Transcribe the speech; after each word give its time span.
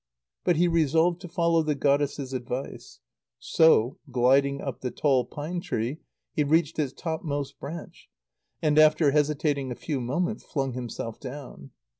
But 0.43 0.55
he 0.55 0.67
resolved 0.67 1.21
to 1.21 1.27
follow 1.27 1.61
the 1.61 1.75
goddess' 1.75 2.33
advice. 2.33 3.01
So, 3.37 3.99
gliding 4.09 4.59
up 4.59 4.81
the 4.81 4.89
tall 4.89 5.25
pine 5.25 5.61
tree, 5.61 5.99
he 6.33 6.43
reached 6.43 6.79
its 6.79 6.91
topmost 6.93 7.59
branch, 7.59 8.09
and, 8.63 8.79
after 8.79 9.11
hesitating 9.11 9.71
a 9.71 9.75
few 9.75 10.01
moments, 10.01 10.43
flung 10.43 10.73
himself 10.73 11.19
down. 11.19 11.69